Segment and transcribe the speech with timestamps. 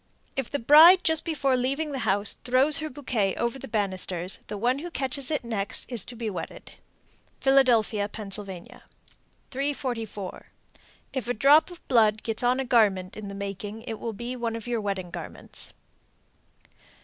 [0.35, 4.57] If the bride just before leaving the house throws her bouquet over the banisters, the
[4.57, 6.71] one who catches it is next to be wedded.
[7.39, 8.25] Philadelphia, Pa.
[8.27, 10.45] 344.
[11.13, 14.55] If a drop of blood gets on a garment in making, it will be one
[14.55, 15.71] of your wedding garments.